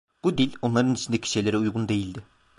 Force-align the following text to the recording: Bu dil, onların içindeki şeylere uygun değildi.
Bu 0.23 0.37
dil, 0.37 0.51
onların 0.61 0.93
içindeki 0.93 1.29
şeylere 1.31 1.57
uygun 1.57 1.87
değildi. 1.89 2.23